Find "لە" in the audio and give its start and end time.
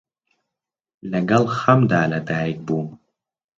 2.11-2.19